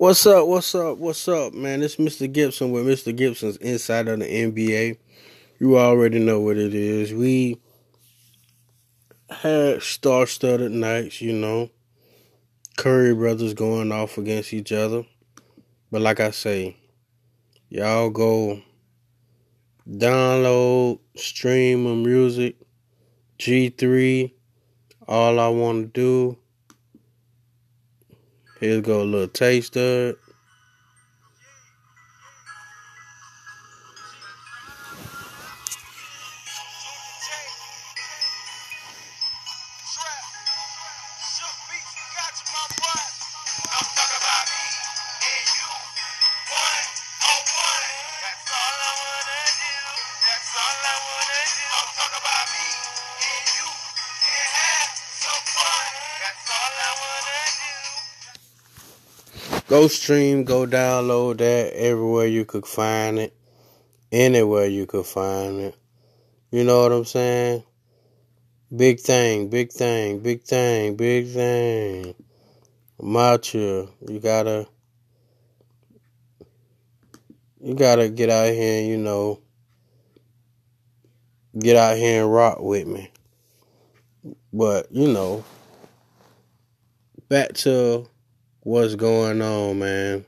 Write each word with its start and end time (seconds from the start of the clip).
What's 0.00 0.24
up? 0.24 0.46
What's 0.46 0.74
up? 0.74 0.96
What's 0.96 1.28
up, 1.28 1.52
man? 1.52 1.82
It's 1.82 1.96
Mr. 1.96 2.32
Gibson 2.32 2.70
with 2.70 2.86
Mr. 2.86 3.14
Gibson's 3.14 3.58
Inside 3.58 4.08
of 4.08 4.20
the 4.20 4.24
NBA. 4.24 4.96
You 5.58 5.78
already 5.78 6.18
know 6.18 6.40
what 6.40 6.56
it 6.56 6.72
is. 6.72 7.12
We 7.12 7.60
had 9.28 9.82
star 9.82 10.26
studded 10.26 10.72
nights, 10.72 11.20
you 11.20 11.34
know. 11.34 11.68
Curry 12.78 13.14
brothers 13.14 13.52
going 13.52 13.92
off 13.92 14.16
against 14.16 14.54
each 14.54 14.72
other. 14.72 15.04
But 15.90 16.00
like 16.00 16.18
I 16.18 16.30
say, 16.30 16.78
y'all 17.68 18.08
go 18.08 18.62
download, 19.86 21.00
stream 21.14 21.84
of 21.84 21.98
music, 21.98 22.56
G3. 23.38 24.32
All 25.06 25.38
I 25.38 25.48
want 25.48 25.92
to 25.92 26.00
do 26.00 26.38
Here's 28.60 28.82
go 28.82 29.02
a 29.02 29.04
little 29.04 29.28
taste 29.28 29.76
of 29.76 29.82
it. 29.82 30.18
Go 59.70 59.86
stream, 59.86 60.42
go 60.42 60.66
download 60.66 61.38
that 61.38 61.72
everywhere 61.74 62.26
you 62.26 62.44
could 62.44 62.66
find 62.66 63.20
it, 63.20 63.32
anywhere 64.10 64.66
you 64.66 64.84
could 64.84 65.06
find 65.06 65.60
it. 65.60 65.76
You 66.50 66.64
know 66.64 66.82
what 66.82 66.90
I'm 66.90 67.04
saying? 67.04 67.62
Big 68.76 68.98
thing, 68.98 69.48
big 69.48 69.70
thing, 69.70 70.18
big 70.18 70.42
thing, 70.42 70.96
big 70.96 71.28
thing. 71.28 72.16
I'm 72.98 73.16
out 73.16 73.46
here. 73.46 73.86
You 74.08 74.18
gotta, 74.18 74.66
you 77.60 77.74
gotta 77.74 78.08
get 78.08 78.28
out 78.28 78.52
here 78.52 78.80
and, 78.80 78.88
you 78.88 78.98
know, 78.98 79.38
get 81.56 81.76
out 81.76 81.96
here 81.96 82.24
and 82.24 82.34
rock 82.34 82.58
with 82.58 82.88
me. 82.88 83.12
But, 84.52 84.90
you 84.90 85.12
know, 85.12 85.44
back 87.28 87.52
to 87.58 88.08
what's 88.62 88.94
going 88.94 89.40
on, 89.40 89.78
man. 89.78 90.24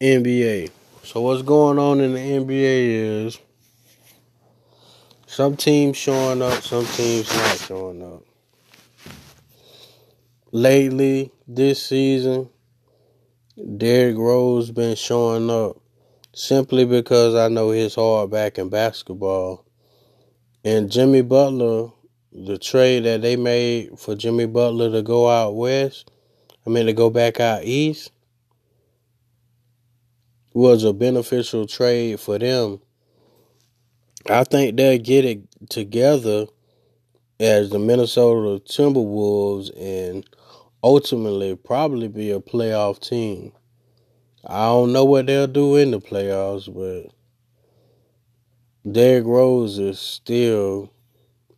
NBA. 0.00 0.70
So 1.02 1.20
what's 1.20 1.42
going 1.42 1.78
on 1.78 2.00
in 2.00 2.14
the 2.14 2.18
NBA 2.18 3.26
is 3.26 3.38
some 5.26 5.56
teams 5.56 5.96
showing 5.96 6.40
up, 6.40 6.62
some 6.62 6.86
teams 6.86 7.30
not 7.36 7.58
showing 7.58 8.02
up. 8.02 8.22
Lately, 10.52 11.30
this 11.46 11.84
season, 11.86 12.48
Derrick 13.76 14.16
Rose 14.16 14.70
been 14.70 14.96
showing 14.96 15.50
up 15.50 15.76
simply 16.32 16.84
because 16.84 17.34
I 17.34 17.48
know 17.48 17.70
his 17.70 17.94
hard 17.94 18.30
back 18.30 18.58
in 18.58 18.70
basketball. 18.70 19.66
And 20.64 20.90
Jimmy 20.90 21.22
Butler 21.22 21.90
the 22.32 22.58
trade 22.58 23.04
that 23.04 23.22
they 23.22 23.36
made 23.36 23.98
for 23.98 24.14
Jimmy 24.14 24.46
Butler 24.46 24.90
to 24.90 25.02
go 25.02 25.28
out 25.28 25.56
west, 25.56 26.10
I 26.66 26.70
mean 26.70 26.86
to 26.86 26.92
go 26.92 27.10
back 27.10 27.40
out 27.40 27.64
east, 27.64 28.12
was 30.54 30.84
a 30.84 30.92
beneficial 30.92 31.66
trade 31.66 32.20
for 32.20 32.38
them. 32.38 32.80
I 34.28 34.44
think 34.44 34.76
they'll 34.76 34.98
get 34.98 35.24
it 35.24 35.40
together 35.70 36.46
as 37.38 37.70
the 37.70 37.78
Minnesota 37.78 38.62
Timberwolves 38.64 39.70
and 39.80 40.24
ultimately 40.82 41.56
probably 41.56 42.08
be 42.08 42.30
a 42.30 42.40
playoff 42.40 43.00
team. 43.00 43.52
I 44.46 44.66
don't 44.66 44.92
know 44.92 45.04
what 45.04 45.26
they'll 45.26 45.46
do 45.46 45.76
in 45.76 45.90
the 45.90 46.00
playoffs, 46.00 46.72
but 46.72 47.12
Derrick 48.90 49.26
Rose 49.26 49.78
is 49.78 49.98
still 49.98 50.92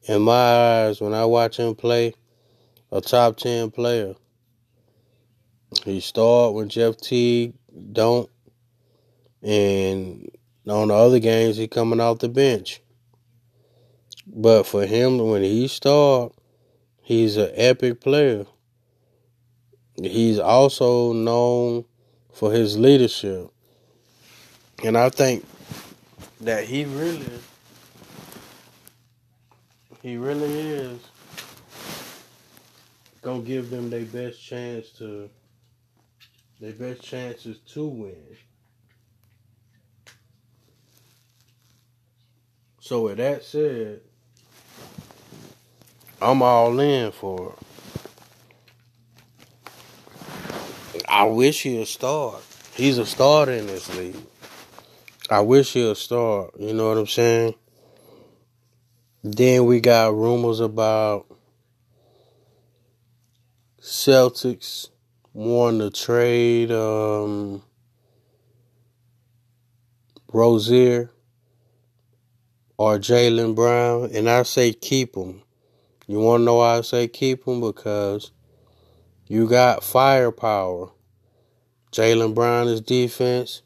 in 0.05 0.23
my 0.23 0.33
eyes, 0.33 1.01
when 1.01 1.15
I 1.15 1.25
watch 1.25 1.59
him 1.59 1.75
play, 1.75 2.15
a 2.91 3.01
top 3.01 3.37
10 3.37 3.71
player. 3.71 4.15
He 5.85 6.01
started 6.01 6.53
when 6.53 6.69
Jeff 6.69 6.97
Teague 6.99 7.55
don't. 7.93 8.29
And 9.43 10.31
on 10.69 10.89
the 10.89 10.95
other 10.95 11.19
games, 11.19 11.57
he 11.57 11.69
coming 11.69 12.01
off 12.01 12.19
the 12.19 12.29
bench. 12.29 12.81
But 14.27 14.65
for 14.65 14.87
him, 14.87 15.19
when 15.19 15.43
he 15.43 15.69
start, 15.69 16.33
he's 17.03 17.37
an 17.37 17.51
epic 17.55 18.01
player. 18.01 18.47
He's 20.01 20.39
also 20.39 21.13
known 21.13 21.85
for 22.33 22.53
his 22.53 22.79
leadership. 22.79 23.51
And 24.85 24.97
I 24.97 25.11
think 25.11 25.45
that 26.41 26.65
he 26.65 26.85
really 26.85 27.27
he 30.03 30.17
really 30.17 30.53
is 30.53 31.01
gonna 33.23 33.41
give 33.43 33.71
them 33.71 33.89
their 33.89 34.05
best 34.05 34.43
chance 34.43 34.91
to 34.91 35.31
their 36.61 36.73
best 36.73 37.03
chances 37.03 37.59
to 37.73 37.87
win. 37.87 38.37
So 42.81 43.03
with 43.03 43.19
that 43.19 43.45
said, 43.45 44.01
I'm 46.21 46.43
all 46.43 46.79
in 46.81 47.13
for 47.13 47.55
it. 50.95 51.05
I 51.09 51.25
wish 51.25 51.63
he'd 51.63 51.87
start. 51.87 52.43
He's 52.75 52.99
a 52.99 53.07
starter 53.07 53.53
in 53.53 53.67
this 53.69 53.95
league. 53.97 54.17
I 55.31 55.41
wish 55.41 55.75
he'd 55.75 55.97
start. 55.97 56.55
You 56.59 56.75
know 56.75 56.89
what 56.89 56.99
I'm 56.99 57.07
saying? 57.07 57.55
Then 59.25 59.67
we 59.67 59.81
got 59.81 60.17
rumors 60.17 60.59
about 60.59 61.27
Celtics 63.81 64.89
wanting 65.33 65.79
to 65.79 65.91
trade 65.91 66.73
um, 66.73 67.63
Rozier 70.33 71.13
or 72.77 72.99
Jaylen 72.99 73.55
Brown, 73.55 74.11
and 74.13 74.29
I 74.29 74.43
say 74.43 74.73
keep 74.73 75.13
them. 75.13 75.43
You 76.09 76.19
want 76.19 76.41
to 76.41 76.45
know 76.45 76.57
why 76.57 76.79
I 76.79 76.81
say 76.81 77.07
keep 77.07 77.45
them? 77.45 77.61
Because 77.61 78.33
you 79.29 79.49
got 79.49 79.85
firepower. 79.85 80.91
Jaylen 81.93 82.35
Brown 82.35 82.67
is 82.67 82.81
defense. 82.81 83.63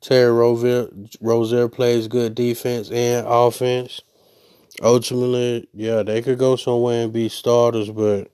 Terry 0.00 0.30
Rozier, 0.30 1.68
plays 1.68 2.06
good 2.06 2.36
defense 2.36 2.92
and 2.92 3.26
offense 3.26 4.00
ultimately, 4.82 5.68
yeah, 5.74 6.02
they 6.02 6.22
could 6.22 6.38
go 6.38 6.56
somewhere 6.56 7.04
and 7.04 7.12
be 7.12 7.28
starters, 7.28 7.90
but 7.90 8.30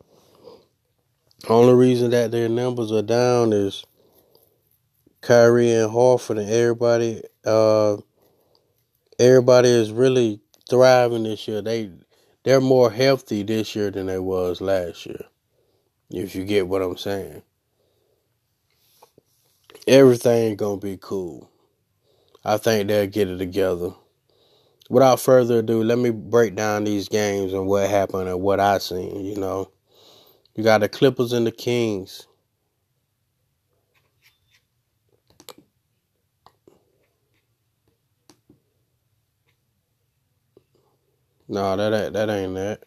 only 1.48 1.74
reason 1.74 2.10
that 2.10 2.30
their 2.30 2.48
numbers 2.48 2.92
are 2.92 3.02
down 3.02 3.52
is 3.52 3.84
Kyrie 5.22 5.72
and 5.72 5.90
Horford 5.90 6.40
and 6.40 6.50
everybody. 6.50 7.22
Uh, 7.44 7.98
everybody 9.18 9.68
is 9.70 9.92
really 9.92 10.40
thriving 10.68 11.24
this 11.24 11.48
year. 11.48 11.62
They 11.62 11.90
they're 12.44 12.60
more 12.60 12.90
healthy 12.90 13.42
this 13.42 13.76
year 13.76 13.90
than 13.90 14.06
they 14.06 14.18
was 14.18 14.60
last 14.60 15.06
year. 15.06 15.24
If 16.10 16.34
you 16.34 16.44
get 16.44 16.68
what 16.68 16.82
I'm 16.82 16.96
saying. 16.96 17.42
Everything 19.86 20.56
gonna 20.56 20.78
be 20.80 20.98
cool. 21.00 21.50
I 22.44 22.56
think 22.58 22.88
they'll 22.88 23.06
get 23.06 23.28
it 23.28 23.38
together 23.38 23.92
without 24.90 25.20
further 25.20 25.60
ado, 25.60 25.84
let 25.84 25.98
me 25.98 26.10
break 26.10 26.56
down 26.56 26.84
these 26.84 27.08
games 27.08 27.54
and 27.54 27.68
what 27.68 27.90
happened 27.90 28.28
and 28.28 28.42
what 28.42 28.60
I 28.60 28.78
seen. 28.78 29.24
You 29.24 29.36
know, 29.38 29.72
you 30.56 30.64
got 30.64 30.80
the 30.82 30.90
Clippers 30.90 31.32
and 31.32 31.46
the 31.46 31.52
Kings. 31.52 32.26
No, 41.48 41.76
that 41.76 41.92
ain't, 41.94 42.14
that 42.14 42.30
ain't 42.30 42.54
that. 42.56 42.84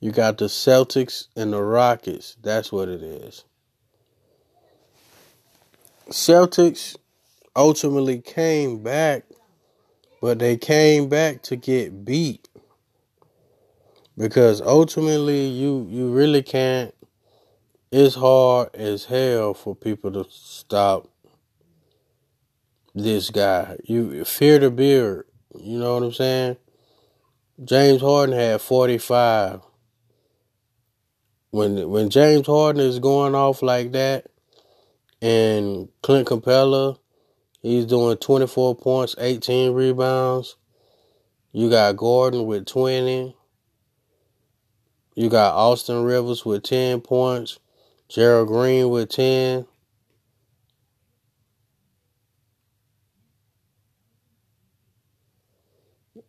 You 0.00 0.12
got 0.12 0.38
the 0.38 0.46
Celtics 0.46 1.28
and 1.36 1.52
the 1.52 1.62
Rockets. 1.62 2.36
That's 2.42 2.72
what 2.72 2.88
it 2.88 3.02
is. 3.02 3.44
Celtics 6.10 6.96
ultimately 7.58 8.20
came 8.20 8.82
back, 8.82 9.24
but 10.22 10.38
they 10.38 10.56
came 10.56 11.08
back 11.08 11.42
to 11.42 11.56
get 11.56 12.04
beat. 12.04 12.48
Because 14.16 14.60
ultimately 14.60 15.46
you 15.46 15.86
you 15.90 16.10
really 16.10 16.42
can't 16.42 16.94
it's 17.90 18.14
hard 18.16 18.74
as 18.74 19.06
hell 19.06 19.54
for 19.54 19.74
people 19.74 20.12
to 20.12 20.26
stop 20.30 21.08
this 22.94 23.30
guy. 23.30 23.76
You 23.84 24.24
fear 24.24 24.58
the 24.58 24.70
beard. 24.70 25.26
You 25.58 25.78
know 25.78 25.94
what 25.94 26.02
I'm 26.02 26.12
saying? 26.12 26.56
James 27.64 28.00
Harden 28.00 28.36
had 28.36 28.60
45. 28.60 29.62
When 31.50 31.88
when 31.88 32.10
James 32.10 32.46
Harden 32.46 32.82
is 32.82 32.98
going 32.98 33.34
off 33.34 33.62
like 33.62 33.92
that, 33.92 34.26
and 35.22 35.88
Clint 36.02 36.28
Capela, 36.28 36.98
he's 37.68 37.86
doing 37.86 38.16
24 38.16 38.76
points, 38.76 39.14
18 39.18 39.72
rebounds. 39.72 40.56
You 41.52 41.68
got 41.68 41.96
Gordon 41.96 42.46
with 42.46 42.66
20. 42.66 43.36
You 45.14 45.28
got 45.28 45.54
Austin 45.54 46.02
Rivers 46.04 46.44
with 46.44 46.62
10 46.62 47.00
points. 47.00 47.58
Gerald 48.08 48.48
Green 48.48 48.88
with 48.88 49.10
10. 49.10 49.66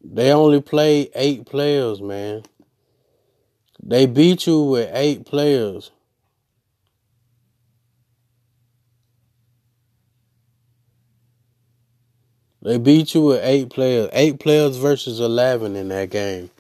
They 0.02 0.34
only 0.34 0.62
play 0.62 1.10
eight 1.14 1.46
players, 1.46 2.02
man. 2.02 2.44
They 3.82 4.08
beat 4.08 4.48
you 4.48 4.62
with 4.64 4.90
eight 4.92 5.26
players. 5.26 5.92
They 12.70 12.78
beat 12.78 13.16
you 13.16 13.24
with 13.24 13.42
eight 13.44 13.72
players. 13.72 14.12
Eight 14.14 14.40
players 14.40 14.78
versus 14.78 15.20
11 15.20 15.76
in 15.76 15.88
that 15.88 16.12
game. 16.12 16.52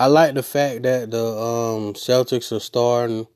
I 0.00 0.06
like 0.06 0.32
the 0.32 0.42
fact 0.42 0.84
that 0.84 1.10
the 1.10 1.22
um, 1.22 1.92
Celtics 1.92 2.50
are 2.50 2.60
starting 2.60 3.26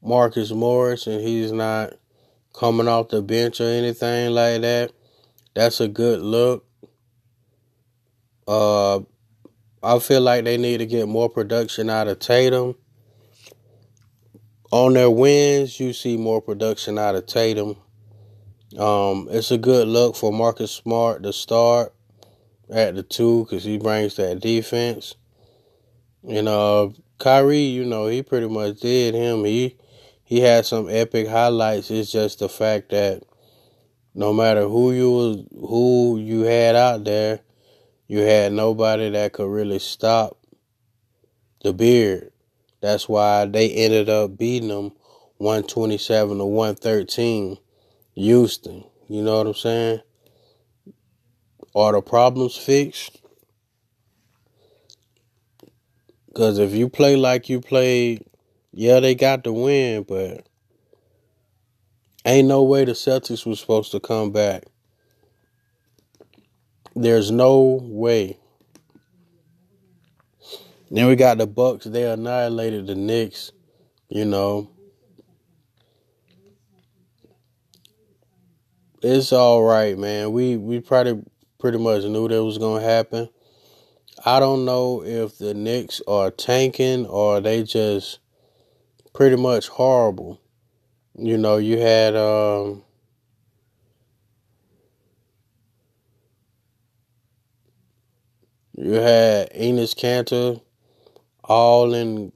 Marcus 0.00 0.52
Morris 0.52 1.08
and 1.08 1.20
he's 1.20 1.50
not 1.50 1.94
coming 2.54 2.86
off 2.86 3.08
the 3.08 3.22
bench 3.22 3.60
or 3.60 3.64
anything 3.64 4.30
like 4.30 4.60
that. 4.60 4.92
That's 5.54 5.80
a 5.80 5.88
good 5.88 6.20
look. 6.20 6.64
Uh, 8.46 9.00
I 9.82 9.98
feel 9.98 10.20
like 10.20 10.44
they 10.44 10.58
need 10.58 10.78
to 10.78 10.86
get 10.86 11.08
more 11.08 11.28
production 11.28 11.90
out 11.90 12.06
of 12.06 12.20
Tatum. 12.20 12.76
On 14.70 14.92
their 14.92 15.10
wins, 15.10 15.80
you 15.80 15.92
see 15.92 16.16
more 16.16 16.40
production 16.40 16.98
out 16.98 17.16
of 17.16 17.26
Tatum. 17.26 17.74
Um, 18.78 19.28
it's 19.30 19.50
a 19.50 19.58
good 19.58 19.86
look 19.88 20.16
for 20.16 20.32
Marcus 20.32 20.72
Smart 20.72 21.22
to 21.24 21.32
start 21.32 21.92
at 22.70 22.94
the 22.94 23.02
two 23.02 23.44
because 23.44 23.64
he 23.64 23.76
brings 23.76 24.16
that 24.16 24.40
defense. 24.40 25.14
And 26.26 26.48
uh, 26.48 26.88
Kyrie, 27.18 27.58
you 27.58 27.84
know, 27.84 28.06
he 28.06 28.22
pretty 28.22 28.48
much 28.48 28.80
did 28.80 29.14
him. 29.14 29.44
He 29.44 29.76
he 30.24 30.40
had 30.40 30.64
some 30.64 30.88
epic 30.88 31.28
highlights. 31.28 31.90
It's 31.90 32.10
just 32.10 32.38
the 32.38 32.48
fact 32.48 32.90
that 32.90 33.24
no 34.14 34.32
matter 34.32 34.62
who 34.62 34.92
you 34.92 35.10
was, 35.10 35.44
who 35.52 36.18
you 36.18 36.42
had 36.42 36.74
out 36.74 37.04
there, 37.04 37.40
you 38.06 38.20
had 38.20 38.52
nobody 38.52 39.10
that 39.10 39.34
could 39.34 39.50
really 39.50 39.78
stop 39.80 40.38
the 41.62 41.74
beard. 41.74 42.32
That's 42.80 43.08
why 43.08 43.44
they 43.44 43.70
ended 43.70 44.08
up 44.08 44.38
beating 44.38 44.68
them 44.68 44.92
127 45.36 46.38
to 46.38 46.44
113 46.44 47.58
Houston. 48.14 48.84
You 49.08 49.22
know 49.22 49.38
what 49.38 49.46
I'm 49.46 49.54
saying? 49.54 50.00
Are 51.74 51.92
the 51.92 52.02
problems 52.02 52.56
fixed? 52.56 53.20
Because 56.28 56.58
if 56.58 56.72
you 56.72 56.88
play 56.88 57.16
like 57.16 57.48
you 57.48 57.60
played, 57.60 58.24
yeah, 58.72 59.00
they 59.00 59.14
got 59.14 59.44
the 59.44 59.52
win, 59.52 60.04
but 60.04 60.46
ain't 62.24 62.48
no 62.48 62.62
way 62.62 62.84
the 62.84 62.92
Celtics 62.92 63.44
was 63.44 63.60
supposed 63.60 63.92
to 63.92 64.00
come 64.00 64.32
back. 64.32 64.64
There's 66.94 67.30
no 67.30 67.80
way. 67.82 68.38
Then 70.90 71.06
we 71.06 71.16
got 71.16 71.38
the 71.38 71.46
Bucks. 71.46 71.86
They 71.86 72.10
annihilated 72.10 72.86
the 72.86 72.94
Knicks. 72.94 73.52
You 74.10 74.26
know, 74.26 74.71
it's 79.02 79.32
all 79.32 79.62
right, 79.62 79.98
man. 79.98 80.32
We 80.32 80.56
we 80.56 80.80
probably 80.80 81.22
pretty 81.58 81.78
much 81.78 82.04
knew 82.04 82.28
that 82.28 82.44
was 82.44 82.58
gonna 82.58 82.82
happen. 82.84 83.28
I 84.24 84.38
don't 84.40 84.64
know 84.64 85.02
if 85.04 85.38
the 85.38 85.54
Knicks 85.54 86.00
are 86.06 86.30
tanking 86.30 87.06
or 87.06 87.40
they 87.40 87.64
just 87.64 88.20
pretty 89.12 89.36
much 89.36 89.68
horrible. 89.68 90.40
You 91.16 91.36
know, 91.36 91.56
you 91.56 91.78
had 91.78 92.14
um 92.14 92.84
you 98.76 98.92
had 98.92 99.52
Enes 99.52 99.94
Kanter 99.94 100.60
all 101.42 101.92
in 101.92 102.32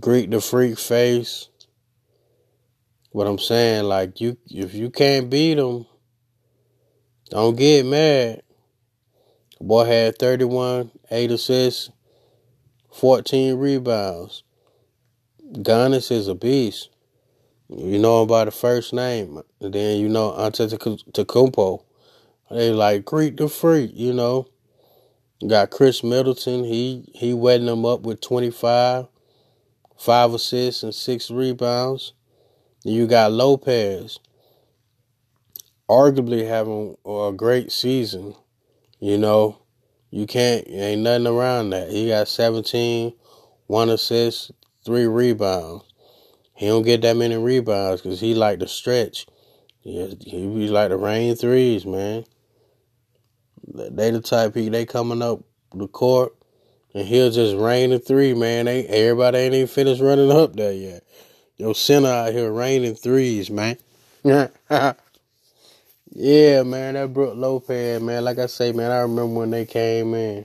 Greek 0.00 0.30
the 0.30 0.40
Freak 0.40 0.78
face. 0.78 1.48
What 3.16 3.26
I'm 3.26 3.38
saying, 3.38 3.84
like 3.84 4.20
you, 4.20 4.36
if 4.50 4.74
you 4.74 4.90
can't 4.90 5.30
beat 5.30 5.54
them, 5.54 5.86
don't 7.30 7.56
get 7.56 7.86
mad. 7.86 8.42
boy 9.58 9.86
had 9.86 10.18
31, 10.18 10.90
8 11.10 11.30
assists, 11.30 11.88
14 12.92 13.56
rebounds. 13.56 14.42
Giannis 15.50 16.12
is 16.12 16.28
a 16.28 16.34
beast. 16.34 16.90
You 17.70 17.98
know 17.98 18.20
him 18.20 18.28
by 18.28 18.44
the 18.44 18.50
first 18.50 18.92
name. 18.92 19.40
Then 19.62 19.98
you 19.98 20.10
know 20.10 20.32
Antetokounmpo. 20.32 21.84
They 22.50 22.70
like 22.70 23.06
Greek 23.06 23.38
the 23.38 23.48
Freak, 23.48 23.92
you 23.94 24.12
know. 24.12 24.46
got 25.48 25.70
Khris 25.70 26.04
Middleton. 26.04 26.64
He 26.64 27.10
he 27.14 27.32
wetting 27.32 27.64
them 27.64 27.86
up 27.86 28.02
with 28.02 28.20
25, 28.20 29.06
5 29.96 30.34
assists 30.34 30.82
and 30.82 30.94
6 30.94 31.30
rebounds. 31.30 32.12
You 32.88 33.08
got 33.08 33.32
Lopez, 33.32 34.20
arguably 35.90 36.46
having 36.46 36.96
a 37.04 37.32
great 37.36 37.72
season. 37.72 38.36
You 39.00 39.18
know, 39.18 39.58
you 40.12 40.28
can't, 40.28 40.68
ain't 40.68 41.02
nothing 41.02 41.26
around 41.26 41.70
that. 41.70 41.90
He 41.90 42.06
got 42.06 42.28
17, 42.28 43.12
one 43.66 43.90
assist, 43.90 44.52
three 44.84 45.06
rebounds. 45.06 45.84
He 46.54 46.68
don't 46.68 46.84
get 46.84 47.02
that 47.02 47.16
many 47.16 47.36
rebounds 47.36 48.02
because 48.02 48.20
he 48.20 48.34
like 48.34 48.60
to 48.60 48.68
stretch. 48.68 49.26
He 49.80 50.06
be 50.30 50.68
like 50.68 50.90
to 50.90 50.96
rain 50.96 51.34
threes, 51.34 51.84
man. 51.84 52.24
They 53.66 54.12
the 54.12 54.20
type 54.20 54.54
he 54.54 54.68
they 54.68 54.86
coming 54.86 55.22
up 55.22 55.40
the 55.74 55.88
court 55.88 56.36
and 56.94 57.04
he'll 57.06 57.32
just 57.32 57.56
rain 57.56 57.92
a 57.92 57.98
three, 57.98 58.32
man. 58.32 58.66
They 58.66 58.86
everybody 58.86 59.38
ain't 59.38 59.54
even 59.54 59.66
finished 59.66 60.00
running 60.00 60.30
up 60.30 60.54
there 60.54 60.72
yet. 60.72 61.02
Yo, 61.58 61.72
center 61.72 62.08
out 62.08 62.32
here 62.34 62.52
raining 62.52 62.94
threes, 62.94 63.50
man. 63.50 63.78
yeah, 64.24 64.94
man, 66.62 66.94
that 66.94 67.14
Brook 67.14 67.34
Lopez, 67.36 68.02
man. 68.02 68.24
Like 68.24 68.38
I 68.38 68.46
say, 68.46 68.72
man, 68.72 68.90
I 68.90 68.98
remember 68.98 69.40
when 69.40 69.50
they 69.50 69.64
came 69.64 70.12
in. 70.14 70.44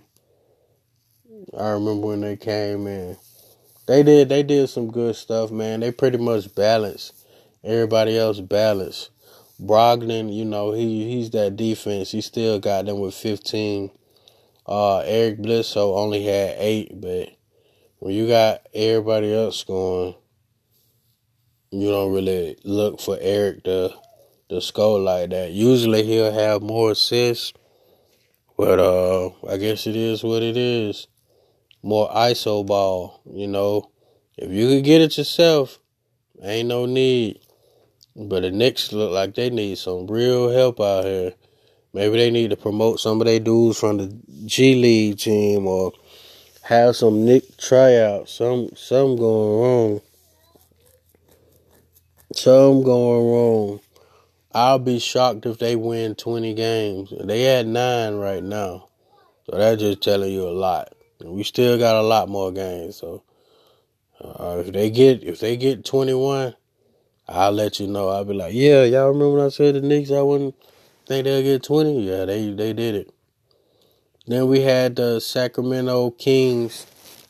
I 1.57 1.69
remember 1.71 2.07
when 2.07 2.21
they 2.21 2.37
came 2.37 2.87
in. 2.87 3.17
They 3.87 4.03
did 4.03 4.29
they 4.29 4.43
did 4.43 4.69
some 4.69 4.89
good 4.89 5.17
stuff, 5.17 5.51
man. 5.51 5.81
They 5.81 5.91
pretty 5.91 6.17
much 6.17 6.55
balanced. 6.55 7.13
Everybody 7.63 8.17
else 8.17 8.39
balanced. 8.39 9.09
Brogdon, 9.61 10.33
you 10.33 10.45
know, 10.45 10.71
he 10.71 11.09
he's 11.09 11.31
that 11.31 11.57
defense. 11.57 12.11
He 12.11 12.21
still 12.21 12.57
got 12.59 12.85
them 12.85 13.01
with 13.01 13.15
fifteen. 13.15 13.91
Uh 14.65 14.99
Eric 14.99 15.39
Bledsoe 15.39 15.95
only 15.95 16.23
had 16.23 16.55
eight, 16.57 17.01
but 17.01 17.29
when 17.99 18.13
you 18.13 18.29
got 18.29 18.61
everybody 18.73 19.33
else 19.33 19.61
going, 19.65 20.15
you 21.71 21.89
don't 21.89 22.13
really 22.13 22.57
look 22.63 22.99
for 22.99 23.17
Eric 23.19 23.63
to 23.63 23.93
to 24.49 24.61
score 24.61 24.99
like 24.99 25.29
that. 25.29 25.51
Usually 25.51 26.03
he'll 26.03 26.33
have 26.33 26.61
more 26.61 26.91
assists, 26.91 27.53
but 28.57 28.79
uh, 28.79 29.29
I 29.49 29.57
guess 29.57 29.87
it 29.87 29.95
is 29.95 30.23
what 30.23 30.43
it 30.43 30.57
is. 30.57 31.07
More 31.81 32.09
ISO 32.09 32.65
ball, 32.65 33.21
you 33.25 33.47
know. 33.47 33.89
If 34.37 34.51
you 34.51 34.67
could 34.67 34.83
get 34.83 35.01
it 35.01 35.17
yourself, 35.17 35.79
ain't 36.41 36.67
no 36.67 36.85
need. 36.85 37.39
But 38.15 38.41
the 38.41 38.51
Knicks 38.51 38.91
look 38.91 39.11
like 39.11 39.35
they 39.35 39.49
need 39.49 39.77
some 39.77 40.07
real 40.07 40.49
help 40.49 40.81
out 40.81 41.05
here. 41.05 41.33
Maybe 41.93 42.17
they 42.17 42.31
need 42.31 42.49
to 42.49 42.57
promote 42.57 42.99
some 42.99 43.21
of 43.21 43.27
their 43.27 43.39
dudes 43.39 43.79
from 43.79 43.97
the 43.97 44.17
G 44.45 44.75
League 44.75 45.17
team 45.17 45.67
or 45.67 45.93
have 46.63 46.97
some 46.97 47.23
Knick 47.25 47.57
tryouts. 47.57 48.33
Some 48.33 48.69
some 48.75 49.15
going 49.15 49.59
wrong. 49.61 50.01
Something 52.41 52.81
going 52.81 53.31
wrong. 53.31 53.79
I'll 54.51 54.79
be 54.79 54.97
shocked 54.97 55.45
if 55.45 55.59
they 55.59 55.75
win 55.75 56.15
20 56.15 56.55
games. 56.55 57.13
They 57.23 57.43
had 57.43 57.67
nine 57.67 58.15
right 58.15 58.41
now. 58.43 58.87
So 59.45 59.59
that's 59.59 59.79
just 59.79 60.01
telling 60.01 60.33
you 60.33 60.47
a 60.47 60.49
lot. 60.49 60.91
We 61.23 61.43
still 61.43 61.77
got 61.77 61.97
a 61.97 62.01
lot 62.01 62.29
more 62.29 62.51
games. 62.51 62.95
So 62.95 63.21
uh, 64.19 64.63
if 64.65 64.73
they 64.73 64.89
get 64.89 65.23
if 65.23 65.39
they 65.39 65.55
get 65.55 65.85
21, 65.85 66.55
I'll 67.29 67.51
let 67.51 67.79
you 67.79 67.85
know. 67.85 68.09
I'll 68.09 68.25
be 68.25 68.33
like, 68.33 68.55
yeah, 68.55 68.85
y'all 68.85 69.09
remember 69.09 69.37
when 69.37 69.45
I 69.45 69.49
said 69.49 69.75
the 69.75 69.81
Knicks? 69.81 70.09
I 70.09 70.21
wouldn't 70.21 70.55
think 71.05 71.25
they'll 71.25 71.43
get 71.43 71.61
20. 71.61 72.09
Yeah, 72.09 72.25
they 72.25 72.49
they 72.49 72.73
did 72.73 72.95
it. 72.95 73.13
Then 74.25 74.47
we 74.47 74.61
had 74.61 74.95
the 74.95 75.19
Sacramento 75.19 76.09
Kings 76.09 76.87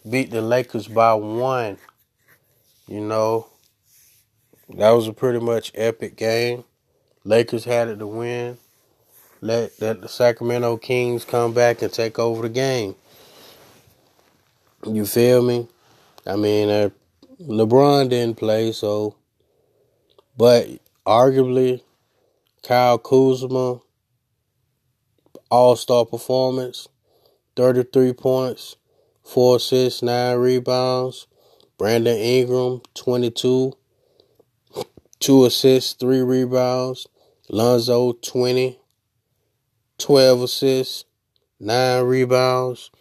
beat 0.09 0.31
the 0.31 0.41
Lakers 0.41 0.87
by 0.87 1.15
one. 1.15 1.79
You 2.87 3.01
know, 3.01 3.50
that 4.77 4.91
was 4.91 5.07
a 5.07 5.13
pretty 5.13 5.39
much 5.39 5.71
epic 5.75 6.15
game. 6.15 6.63
Lakers 7.23 7.65
had 7.65 7.87
it 7.87 7.97
to 7.97 8.07
win. 8.07 8.57
Let 9.41 9.79
let 9.81 10.01
the 10.01 10.07
Sacramento 10.09 10.77
Kings 10.77 11.25
come 11.25 11.53
back 11.53 11.81
and 11.81 11.91
take 11.91 12.19
over 12.19 12.43
the 12.43 12.49
game. 12.49 12.95
You 14.85 15.05
feel 15.05 15.43
me? 15.43 15.67
I 16.25 16.35
mean, 16.35 16.69
uh, 16.69 16.89
LeBron 17.41 18.09
didn't 18.09 18.37
play, 18.37 18.71
so, 18.71 19.15
but 20.37 20.67
arguably, 21.05 21.81
Kyle 22.63 22.97
Kuzma, 22.97 23.81
All 25.49 25.75
Star 25.75 26.05
performance, 26.05 26.87
thirty 27.55 27.83
three 27.83 28.13
points, 28.13 28.75
four 29.23 29.57
assists, 29.57 30.03
nine 30.03 30.37
rebounds. 30.37 31.27
Brandon 31.77 32.17
Ingram, 32.17 32.81
twenty 32.93 33.31
two, 33.31 33.73
two 35.21 35.45
assists, 35.45 35.93
three 35.93 36.21
rebounds. 36.21 37.07
Lonzo, 37.49 38.13
20, 38.13 38.79
12 39.97 40.41
assists, 40.41 41.05
9 41.59 42.03
rebounds. 42.03 42.91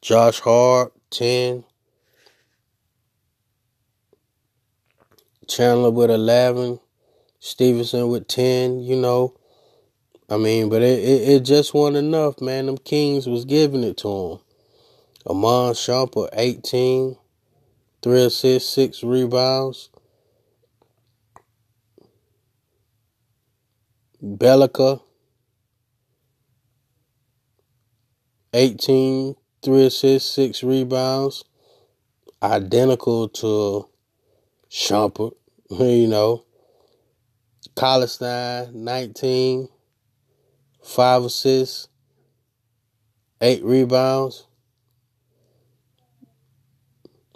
Josh 0.00 0.40
Hart, 0.40 0.92
10. 1.10 1.64
Chandler 5.48 5.90
with 5.90 6.10
11. 6.10 6.78
Stephenson 7.40 8.08
with 8.08 8.28
10, 8.28 8.80
you 8.80 8.96
know. 8.96 9.34
I 10.28 10.36
mean, 10.36 10.68
but 10.68 10.82
it, 10.82 11.00
it, 11.00 11.28
it 11.28 11.40
just 11.40 11.74
wasn't 11.74 11.96
enough, 11.96 12.40
man. 12.40 12.66
Them 12.66 12.78
Kings 12.78 13.26
was 13.26 13.44
giving 13.44 13.82
it 13.82 13.96
to 13.98 14.08
him. 14.08 14.38
Iman 15.28 15.74
Shumpert, 15.74 16.28
18. 16.34 17.16
3 18.02 18.22
assists, 18.22 18.72
6 18.74 19.02
rebounds. 19.02 19.90
Bjelica, 24.22 25.00
18, 28.52 29.34
3 29.62 29.86
assists, 29.86 30.34
6 30.34 30.62
rebounds. 30.62 31.44
Identical 32.42 33.28
to 33.28 33.88
Shumpert, 34.70 35.32
you 35.70 36.08
know. 36.08 36.44
Cauley-Stein, 37.76 38.84
19, 38.84 39.68
5 40.82 41.24
assists, 41.24 41.88
8 43.40 43.64
rebounds. 43.64 44.46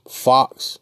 Fox, 0.06 0.78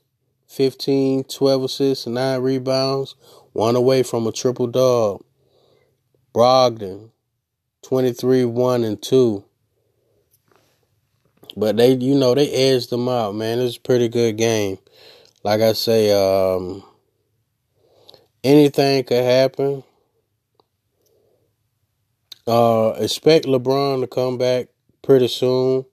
15, 0.49 1.25
12 1.25 1.65
assists, 1.65 2.07
9 2.09 2.41
rebounds. 2.41 3.15
One 3.53 3.77
away 3.77 4.03
from 4.03 4.27
a 4.27 4.33
triple 4.33 4.67
dub. 4.67 5.23
Brogdon, 6.35 7.11
23, 7.83 8.45
1 8.47 8.85
and 8.85 9.03
2. 9.03 9.45
But 11.57 11.77
they, 11.77 11.93
you 11.95 12.15
know, 12.15 12.35
they 12.35 12.51
edged 12.51 12.91
them 12.91 13.09
out, 13.09 13.35
man. 13.35 13.59
It's 13.59 13.77
a 13.77 13.81
pretty 13.81 14.09
good 14.09 14.39
game. 14.39 14.79
Like 15.45 15.61
I 15.61 15.75
say, 15.75 16.11
um, 16.13 16.83
anything 18.43 19.05
could 19.05 19.25
happen. 19.25 19.83
Uh, 22.47 22.95
expect 22.99 23.45
LeBron 23.45 24.01
to 24.01 24.07
come 24.07 24.39
back 24.39 24.69
pretty 25.03 25.29
soon. 25.29 25.85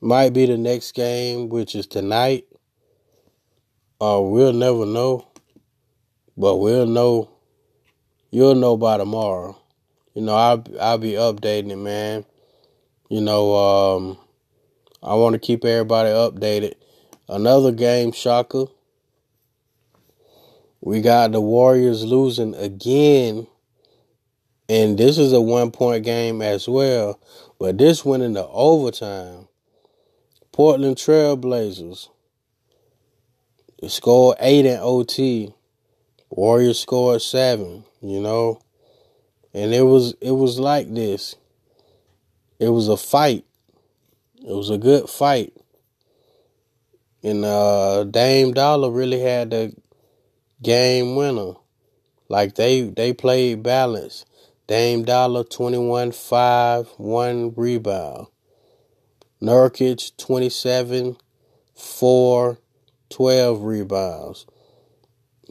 Might 0.00 0.32
be 0.32 0.46
the 0.46 0.56
next 0.56 0.92
game, 0.92 1.50
which 1.50 1.74
is 1.74 1.86
tonight. 1.86 2.46
Uh, 4.00 4.20
we'll 4.22 4.54
never 4.54 4.86
know. 4.86 5.28
But 6.36 6.56
we'll 6.56 6.86
know 6.86 7.30
you'll 8.30 8.54
know 8.54 8.76
by 8.76 8.96
tomorrow. 8.96 9.56
You 10.14 10.22
know, 10.22 10.34
I'll 10.34 10.64
I'll 10.80 10.98
be 10.98 11.12
updating 11.12 11.70
it, 11.70 11.76
man. 11.76 12.24
You 13.08 13.20
know, 13.20 13.56
um, 13.56 14.18
I 15.02 15.14
want 15.14 15.34
to 15.34 15.38
keep 15.38 15.64
everybody 15.64 16.10
updated. 16.10 16.74
Another 17.28 17.72
game 17.72 18.12
shocker. 18.12 18.66
We 20.80 21.00
got 21.00 21.32
the 21.32 21.40
Warriors 21.40 22.04
losing 22.04 22.54
again. 22.54 23.46
And 24.68 24.96
this 24.96 25.18
is 25.18 25.32
a 25.32 25.40
one 25.40 25.70
point 25.72 26.04
game 26.04 26.40
as 26.42 26.68
well. 26.68 27.20
But 27.58 27.78
this 27.78 28.04
went 28.04 28.22
into 28.22 28.46
overtime. 28.46 29.48
Portland 30.52 30.96
Trailblazers 30.96 32.08
scored 33.88 34.36
eight 34.40 34.66
in 34.66 34.78
OT. 34.80 35.52
Warriors 36.30 36.80
scored 36.80 37.22
seven 37.22 37.84
you 38.00 38.20
know. 38.20 38.60
And 39.52 39.74
it 39.74 39.82
was 39.82 40.14
it 40.20 40.32
was 40.32 40.58
like 40.58 40.92
this. 40.92 41.36
It 42.58 42.68
was 42.68 42.88
a 42.88 42.96
fight. 42.96 43.44
It 44.36 44.52
was 44.54 44.70
a 44.70 44.78
good 44.78 45.08
fight. 45.08 45.52
And 47.22 47.44
uh 47.44 48.04
Dame 48.04 48.52
Dolla 48.52 48.90
really 48.90 49.20
had 49.20 49.50
the 49.50 49.74
game 50.62 51.16
winner. 51.16 51.54
Like 52.28 52.54
they 52.54 52.82
they 52.82 53.12
played 53.12 53.62
balance. 53.62 54.24
Dame 54.66 55.04
Dolla 55.04 55.44
21 55.44 56.12
5, 56.12 56.88
1 56.96 57.54
rebound. 57.56 58.28
Nurkic 59.42 60.16
27 60.16 61.16
4, 61.74 62.58
12 63.08 63.62
rebounds. 63.64 64.46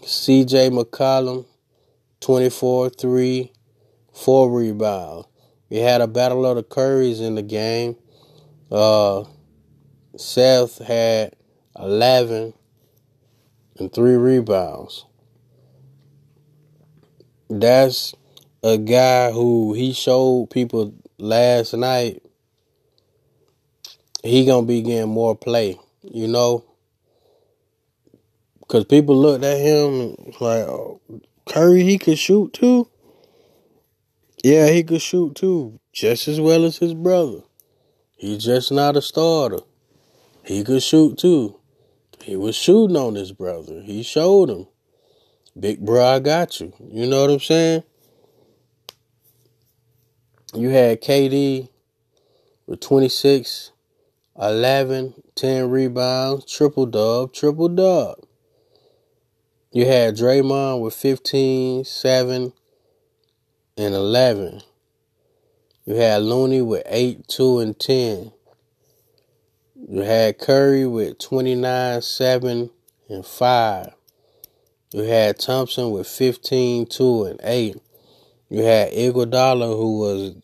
CJ 0.01 0.72
McCollum 0.72 1.46
24 2.22 2.89
3, 2.89 3.51
4 4.13 4.51
rebounds. 4.51 5.27
We 5.70 5.77
had 5.77 6.01
a 6.01 6.08
battle 6.08 6.46
of 6.46 6.56
the 6.56 6.63
Currys 6.63 7.22
in 7.22 7.36
the 7.36 7.41
game. 7.41 7.96
Uh, 8.72 9.24
Seth 10.15 10.79
had 10.79 11.36
11 11.77 12.53
and 13.77 13.94
3 13.94 14.15
rebounds. 14.15 15.06
That's 17.50 18.13
a 18.63 18.77
guy 18.77 19.32
who 19.32 19.74
he 19.74 19.94
showed 19.94 20.50
people 20.51 20.94
last 21.18 21.74
night 21.74 22.22
he 24.24 24.46
gonna 24.46 24.65
be 24.65 24.82
getting 24.82 25.10
more 25.10 25.36
play, 25.36 25.79
you 26.03 26.27
know. 26.27 26.65
Cause 28.69 28.85
people 28.85 29.17
looked 29.17 29.43
at 29.43 29.57
him 29.57 30.15
like, 30.39 30.61
oh, 30.61 31.01
Curry, 31.47 31.81
he 31.81 31.97
could 31.97 32.19
shoot 32.19 32.53
too. 32.53 32.88
Yeah, 34.43 34.67
he 34.69 34.83
could 34.83 35.01
shoot 35.01 35.33
too, 35.33 35.79
just 35.91 36.27
as 36.27 36.39
well 36.39 36.63
as 36.63 36.77
his 36.77 36.93
brother. 36.93 37.39
He's 38.15 38.43
just 38.43 38.71
not 38.71 38.95
a 38.95 39.01
starter. 39.01 39.61
He 40.45 40.63
could 40.63 40.83
shoot 40.83 41.17
too. 41.17 41.59
He 42.21 42.35
was 42.35 42.55
shooting 42.55 42.95
on 42.95 43.15
his 43.15 43.31
brother. 43.31 43.81
He 43.81 44.03
showed 44.03 44.51
him. 44.51 44.67
Big 45.59 45.83
bro, 45.83 46.05
I 46.05 46.19
got 46.19 46.59
you. 46.59 46.71
You 46.79 47.07
know 47.07 47.21
what 47.21 47.31
I'm 47.31 47.39
saying? 47.39 47.83
You 50.53 50.69
had 50.69 51.01
KD 51.01 51.69
with 52.67 52.81
26, 52.81 53.71
11, 54.39 55.15
10 55.33 55.69
rebounds, 55.71 56.45
triple 56.45 56.85
dub, 56.85 57.33
triple 57.33 57.69
dub. 57.69 58.28
You 59.71 59.85
had 59.85 60.15
Draymond 60.15 60.81
with 60.81 60.95
15, 60.95 61.85
7, 61.85 62.53
and 63.77 63.93
11. 63.93 64.61
You 65.85 65.93
had 65.93 66.23
Looney 66.23 66.63
with 66.63 66.81
8, 66.88 67.27
2, 67.27 67.59
and 67.59 67.79
10. 67.79 68.31
You 69.88 70.01
had 70.01 70.39
Curry 70.39 70.88
with 70.88 71.19
29, 71.19 72.01
7, 72.01 72.71
and 73.09 73.25
5. 73.25 73.93
You 74.91 75.03
had 75.03 75.38
Thompson 75.38 75.91
with 75.91 76.07
15, 76.07 76.88
2, 76.88 77.23
and 77.25 77.39
8. 77.43 77.77
You 78.49 78.63
had 78.63 78.91
Iguodala 78.91 79.77
who 79.77 79.99
was 79.99 80.35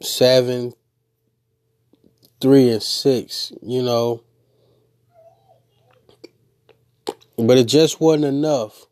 7, 0.00 0.72
3, 2.40 2.70
and 2.70 2.82
6. 2.82 3.52
You 3.60 3.82
know, 3.82 4.22
But 7.46 7.58
it 7.58 7.64
just 7.64 8.00
wasn't 8.00 8.26
enough. 8.26 8.86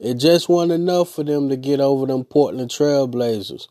It 0.00 0.14
just 0.14 0.48
wasn't 0.48 0.72
enough 0.72 1.10
for 1.10 1.24
them 1.24 1.48
to 1.48 1.56
get 1.56 1.80
over 1.80 2.06
them 2.06 2.24
Portland 2.24 2.70
Trailblazers. 2.70 3.68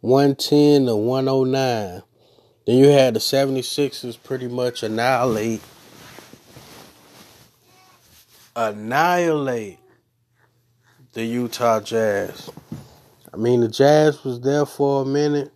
110 0.00 0.86
to 0.86 0.96
109. 0.96 2.02
Then 2.66 2.76
you 2.76 2.88
had 2.88 3.14
the 3.14 3.20
76ers 3.20 4.22
pretty 4.22 4.48
much 4.48 4.82
annihilate 4.82 5.60
annihilate 8.56 9.78
the 11.12 11.24
Utah 11.24 11.80
Jazz. 11.80 12.50
I 13.32 13.36
mean, 13.36 13.60
the 13.60 13.68
Jazz 13.68 14.24
was 14.24 14.40
there 14.40 14.66
for 14.66 15.02
a 15.02 15.06
minute. 15.06 15.52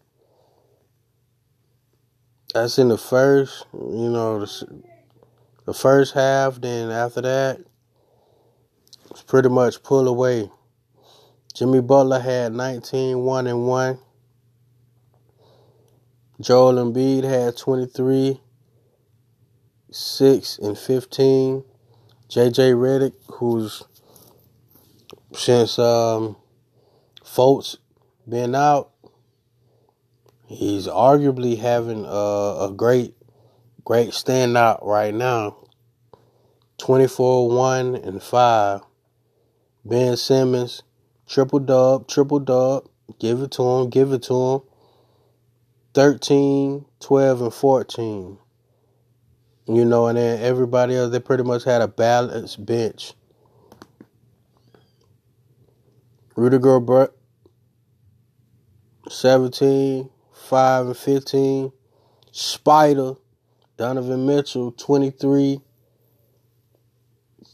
That's 2.53 2.79
in 2.79 2.89
the 2.89 2.99
first, 2.99 3.67
you 3.73 4.11
know, 4.11 4.41
the, 4.41 4.83
the 5.67 5.75
first 5.75 6.15
half. 6.15 6.61
Then 6.61 6.91
after 6.91 7.21
that, 7.23 7.61
pretty 9.23 9.49
much 9.49 9.83
pull 9.83 10.09
away. 10.09 10.51
Jimmy 11.55 11.81
Butler 11.81 12.21
had 12.21 12.53
19, 12.53 13.21
1 13.21 13.47
and 13.47 13.67
1. 13.67 13.99
Joel 16.41 16.75
Embiid 16.75 17.23
had 17.23 17.57
23, 17.57 18.41
6 19.91 20.59
and 20.59 20.77
15. 20.77 21.65
JJ 22.29 22.75
Redick, 22.75 23.13
who's 23.35 23.85
since 25.33 25.79
um, 25.79 26.37
Fultz 27.23 27.77
been 28.29 28.55
out, 28.55 28.91
he's 30.47 30.89
arguably 30.89 31.59
having 31.59 32.05
a, 32.05 32.67
a 32.69 32.75
great, 32.77 33.15
great 33.85 34.11
standout 34.11 34.85
right 34.85 35.15
now. 35.15 35.57
24 36.79 37.49
1 37.49 37.95
and 37.95 38.23
5. 38.23 38.81
Ben 39.85 40.17
Simmons, 40.17 40.83
triple 41.27 41.59
dub, 41.59 42.09
triple 42.09 42.41
dub. 42.41 42.89
Give 43.19 43.43
it 43.43 43.51
to 43.53 43.63
him, 43.63 43.91
give 43.91 44.13
it 44.13 44.23
to 44.25 44.35
him. 44.35 44.61
13, 45.93 46.87
12, 47.01 47.43
and 47.43 47.55
14. 47.55 48.39
You 49.67 49.85
know, 49.85 50.07
and 50.07 50.17
then 50.17 50.43
everybody 50.43 50.97
else, 50.97 51.13
they 51.13 51.21
pretty 51.21 51.43
much 51.43 51.65
had 51.65 51.83
a 51.83 51.89
balanced 51.89 52.65
bench. 52.65 53.13
Rudy 56.35 56.59
Gobert, 56.59 57.15
17, 59.09 60.09
5, 60.33 60.87
and 60.87 60.97
15. 60.97 61.73
Spider, 62.33 63.15
Donovan 63.77 64.27
Mitchell, 64.27 64.73
23, 64.73 65.61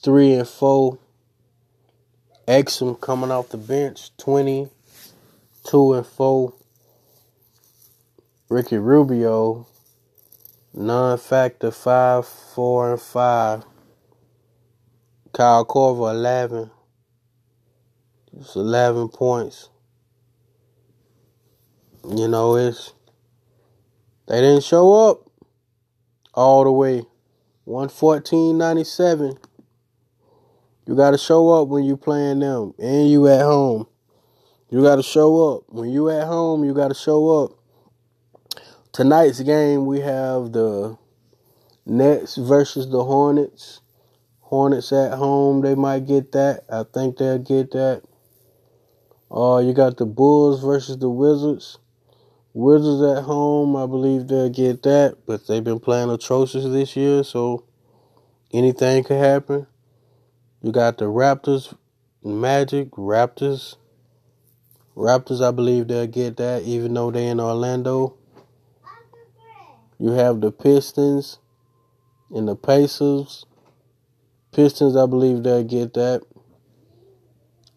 3 0.03 0.33
and 0.33 0.49
4. 0.49 0.99
Exum 2.51 3.01
coming 3.01 3.31
off 3.31 3.51
the 3.51 3.57
bench, 3.57 4.11
20, 4.17 4.69
2 5.63 5.93
and 5.93 6.05
4. 6.05 6.53
Ricky 8.49 8.77
Rubio, 8.77 9.69
non 10.75 11.17
factor, 11.17 11.71
5, 11.71 12.27
4 12.27 12.91
and 12.91 13.01
5. 13.01 13.65
Kyle 15.33 15.65
Korver, 15.65 16.11
11. 16.11 16.73
It's 18.37 18.57
11 18.57 19.11
points. 19.11 19.69
You 22.05 22.27
know, 22.27 22.57
it's. 22.57 22.95
They 24.27 24.41
didn't 24.41 24.65
show 24.65 25.09
up 25.09 25.31
all 26.35 26.65
the 26.65 26.73
way. 26.73 27.05
114.97. 27.69 29.39
You 30.91 30.97
got 30.97 31.13
to 31.13 31.19
show 31.19 31.51
up 31.51 31.69
when 31.69 31.85
you 31.85 31.97
playing 31.97 32.41
them 32.41 32.75
and 32.77 33.09
you 33.09 33.29
at 33.29 33.43
home. 33.43 33.87
You 34.71 34.83
got 34.83 34.97
to 34.97 35.05
show 35.05 35.55
up. 35.55 35.63
When 35.69 35.89
you 35.89 36.11
at 36.11 36.27
home, 36.27 36.65
you 36.65 36.75
got 36.75 36.89
to 36.89 36.95
show 36.95 37.45
up. 37.45 37.53
Tonight's 38.91 39.39
game, 39.39 39.87
we 39.87 40.01
have 40.01 40.51
the 40.51 40.99
Nets 41.87 42.35
versus 42.35 42.91
the 42.91 43.05
Hornets. 43.05 43.83
Hornets 44.41 44.93
at 44.93 45.13
home, 45.13 45.61
they 45.61 45.77
might 45.77 46.09
get 46.09 46.33
that. 46.33 46.65
I 46.69 46.83
think 46.93 47.19
they'll 47.19 47.39
get 47.39 47.71
that. 47.71 48.03
Uh, 49.31 49.59
you 49.59 49.73
got 49.73 49.97
the 49.97 50.07
Bulls 50.07 50.61
versus 50.61 50.99
the 50.99 51.09
Wizards. 51.09 51.79
Wizards 52.53 53.17
at 53.17 53.23
home, 53.23 53.77
I 53.77 53.87
believe 53.87 54.27
they'll 54.27 54.51
get 54.51 54.83
that, 54.83 55.19
but 55.25 55.47
they've 55.47 55.63
been 55.63 55.79
playing 55.79 56.11
atrocious 56.11 56.65
this 56.65 56.97
year, 56.97 57.23
so 57.23 57.63
anything 58.53 59.05
could 59.05 59.19
happen. 59.19 59.69
You 60.63 60.73
got 60.73 60.99
the 60.99 61.07
Raptors, 61.07 61.75
Magic, 62.23 62.91
Raptors. 62.91 63.77
Raptors, 64.95 65.43
I 65.43 65.53
believe 65.53 65.89
they'll 65.89 66.07
get 66.07 66.37
that, 66.37 66.63
even 66.65 66.93
though 66.93 67.11
they're 67.11 67.31
in 67.31 67.41
Orlando. 67.41 68.17
You 69.99 70.11
have 70.11 70.41
the 70.41 70.53
Pistons 70.53 71.39
and 72.31 72.47
the 72.47 72.57
Pacers. 72.57 73.47
Pistons, 74.53 74.97
I 74.97 75.07
believe 75.07 75.43
they'll 75.43 75.65
get 75.65 75.95
that. 75.95 76.23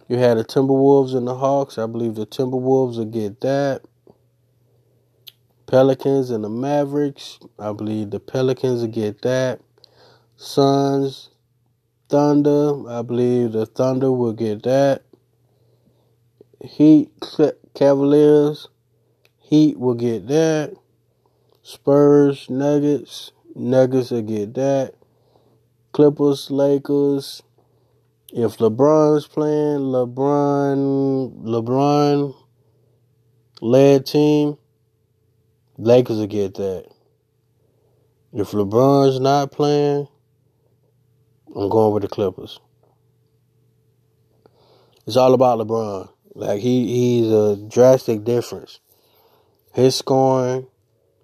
You 0.09 0.17
had 0.17 0.37
the 0.37 0.43
Timberwolves 0.43 1.15
and 1.15 1.25
the 1.25 1.35
Hawks. 1.35 1.77
I 1.77 1.85
believe 1.85 2.15
the 2.15 2.25
Timberwolves 2.25 2.97
will 2.97 3.05
get 3.05 3.39
that. 3.41 3.83
Pelicans 5.67 6.29
and 6.29 6.43
the 6.43 6.49
Mavericks. 6.49 7.39
I 7.57 7.71
believe 7.71 8.11
the 8.11 8.19
Pelicans 8.19 8.81
will 8.81 8.89
get 8.89 9.21
that. 9.21 9.61
Suns, 10.35 11.29
Thunder. 12.13 12.87
I 12.87 13.01
believe 13.01 13.53
the 13.53 13.65
Thunder 13.65 14.11
will 14.11 14.33
get 14.33 14.61
that. 14.61 15.01
Heat, 16.63 17.09
Cavaliers. 17.73 18.67
Heat 19.39 19.79
will 19.79 19.95
get 19.95 20.27
that. 20.27 20.75
Spurs, 21.63 22.51
Nuggets. 22.51 23.31
Nuggets 23.55 24.11
will 24.11 24.21
get 24.21 24.53
that. 24.53 24.93
Clippers, 25.91 26.51
Lakers. 26.51 27.41
If 28.31 28.57
LeBron's 28.57 29.25
playing, 29.25 29.79
LeBron, 29.79 31.43
LeBron 31.43 32.35
led 33.59 34.05
team, 34.05 34.59
Lakers 35.79 36.17
will 36.17 36.27
get 36.27 36.53
that. 36.53 36.85
If 38.31 38.51
LeBron's 38.51 39.19
not 39.19 39.51
playing, 39.51 40.07
I'm 41.55 41.69
going 41.69 41.93
with 41.93 42.03
the 42.03 42.09
Clippers. 42.09 42.59
It's 45.05 45.17
all 45.17 45.33
about 45.33 45.59
LeBron. 45.59 46.09
Like 46.33 46.61
he 46.61 46.87
he's 46.87 47.31
a 47.31 47.55
drastic 47.55 48.23
difference. 48.23 48.79
His 49.73 49.95
scoring, 49.95 50.67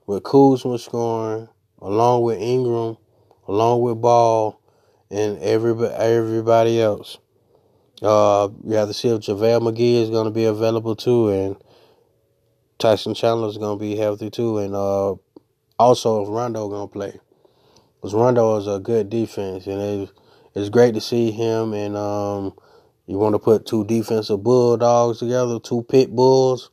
with 0.06 0.24
Kuzma 0.24 0.78
scoring, 0.78 1.50
along 1.80 2.24
with 2.24 2.40
Ingram, 2.40 2.98
along 3.48 3.82
with 3.82 4.02
Ball, 4.02 4.60
and 5.10 5.40
everybody 5.40 5.94
everybody 5.96 6.82
else. 6.82 7.18
Uh, 8.02 8.50
you 8.66 8.76
have 8.76 8.88
to 8.88 8.94
see 8.94 9.10
if 9.10 9.22
JaVale 9.22 9.62
McGee 9.62 10.02
is 10.02 10.10
going 10.10 10.26
to 10.26 10.32
be 10.32 10.46
available 10.46 10.96
too, 10.96 11.30
and 11.30 11.56
Tyson 12.78 13.14
Chandler 13.14 13.50
is 13.50 13.58
going 13.58 13.78
to 13.78 13.82
be 13.82 13.96
healthy 13.96 14.30
too, 14.30 14.60
and 14.60 14.76
uh, 14.76 15.16
also 15.80 16.22
if 16.22 16.30
Rondo 16.30 16.70
going 16.70 16.88
to 16.88 16.94
play. 16.94 17.20
Because 18.00 18.14
Rondo 18.14 18.56
is 18.56 18.68
a 18.68 18.80
good 18.80 19.10
defense, 19.10 19.68
and 19.68 19.82
it's, 19.82 20.14
it's 20.56 20.70
great 20.70 20.94
to 20.94 21.02
see 21.02 21.32
him. 21.32 21.74
And 21.74 21.98
um, 21.98 22.54
you 23.08 23.18
want 23.18 23.36
to 23.36 23.40
put 23.40 23.66
two 23.66 23.84
defensive 23.84 24.42
bulldogs 24.42 25.20
together, 25.20 25.60
two 25.60 25.84
pit 25.84 26.16
bulls. 26.16 26.70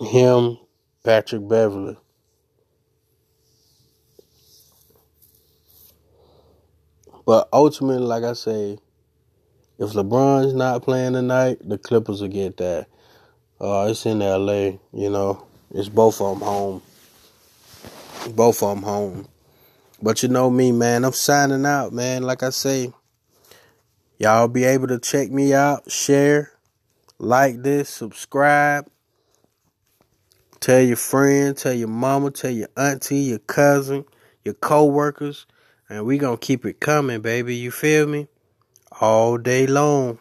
Him 0.00 0.58
Patrick 1.04 1.46
Beverley. 1.46 1.96
But 7.24 7.48
ultimately, 7.52 8.04
like 8.04 8.24
I 8.24 8.32
say, 8.32 8.78
if 9.78 9.90
LeBron's 9.90 10.54
not 10.54 10.82
playing 10.82 11.12
tonight, 11.12 11.58
the 11.64 11.78
Clippers 11.78 12.20
will 12.20 12.28
get 12.28 12.56
that. 12.56 12.88
Uh, 13.60 13.86
it's 13.90 14.04
in 14.06 14.18
LA, 14.18 14.78
you 14.92 15.10
know. 15.10 15.46
It's 15.72 15.88
both 15.88 16.20
of 16.20 16.38
them 16.38 16.46
home. 16.46 16.82
Both 18.34 18.62
of 18.62 18.74
them 18.76 18.82
home. 18.82 19.28
But 20.02 20.22
you 20.22 20.28
know 20.28 20.50
me, 20.50 20.72
man. 20.72 21.04
I'm 21.04 21.12
signing 21.12 21.64
out, 21.64 21.92
man. 21.92 22.24
Like 22.24 22.42
I 22.42 22.50
say, 22.50 22.92
y'all 24.18 24.48
be 24.48 24.64
able 24.64 24.88
to 24.88 24.98
check 24.98 25.30
me 25.30 25.54
out, 25.54 25.90
share, 25.90 26.50
like 27.18 27.62
this, 27.62 27.88
subscribe. 27.88 28.88
Tell 30.58 30.80
your 30.80 30.96
friend, 30.96 31.56
tell 31.56 31.72
your 31.72 31.88
mama, 31.88 32.32
tell 32.32 32.50
your 32.50 32.68
auntie, 32.76 33.16
your 33.16 33.38
cousin, 33.38 34.04
your 34.44 34.54
co-workers, 34.54 35.46
and 35.88 36.04
we 36.04 36.18
gonna 36.18 36.36
keep 36.36 36.66
it 36.66 36.80
coming, 36.80 37.20
baby. 37.20 37.54
You 37.54 37.70
feel 37.70 38.06
me? 38.08 38.26
All 39.00 39.38
day 39.38 39.66
long. 39.68 40.18